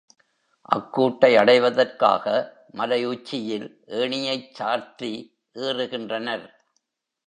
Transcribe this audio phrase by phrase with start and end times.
[0.69, 2.25] அக்கூட்டை அடைவதற்காக
[2.73, 3.67] மலையுச்சியில்
[3.99, 5.13] ஏணியைச் சார்த்தி
[5.55, 6.47] ஏறுகின்றனர்.